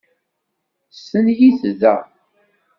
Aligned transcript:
Stenyit 0.99 1.61
da. 1.81 1.95